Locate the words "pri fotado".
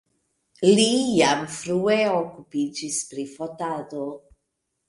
3.13-4.05